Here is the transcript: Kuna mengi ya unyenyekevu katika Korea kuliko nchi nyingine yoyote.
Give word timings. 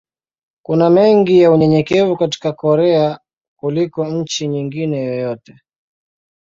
Kuna 0.63 0.89
mengi 0.89 1.41
ya 1.41 1.51
unyenyekevu 1.51 2.17
katika 2.17 2.51
Korea 2.53 3.19
kuliko 3.59 4.05
nchi 4.05 4.47
nyingine 4.47 5.03
yoyote. 5.05 5.59